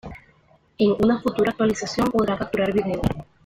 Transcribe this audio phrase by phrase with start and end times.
[0.79, 3.03] En una futura actualización, podrá capturar vídeo.